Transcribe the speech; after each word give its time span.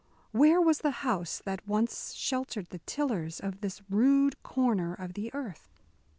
Where 0.31 0.59
was 0.59 0.79
the 0.79 0.89
house 1.05 1.43
that 1.45 1.67
once 1.67 2.13
sheltered 2.15 2.71
the 2.71 2.79
tillers 2.87 3.39
of 3.39 3.61
this 3.61 3.83
rude 3.87 4.41
corner 4.41 4.95
of 4.95 5.13
the 5.13 5.31
earth? 5.35 5.69